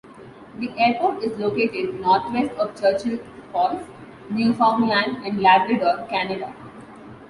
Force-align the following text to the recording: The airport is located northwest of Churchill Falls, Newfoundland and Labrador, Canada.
The 0.57 0.67
airport 0.79 1.21
is 1.21 1.37
located 1.37 1.99
northwest 2.01 2.53
of 2.57 2.75
Churchill 2.75 3.19
Falls, 3.51 3.83
Newfoundland 4.31 5.17
and 5.23 5.39
Labrador, 5.43 6.07
Canada. 6.09 6.55